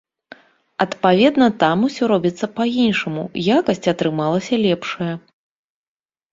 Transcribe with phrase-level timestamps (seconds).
[0.85, 3.23] Адпаведна, там усё робіцца па-іншаму,
[3.57, 5.13] якасць атрымалася лепшая.